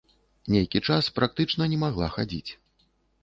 [0.53, 2.51] Нейкі час практычна не магла хадзіць.